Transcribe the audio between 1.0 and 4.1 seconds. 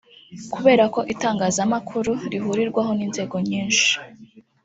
Itangazamakuru rihurirwaho n’inzego nyishi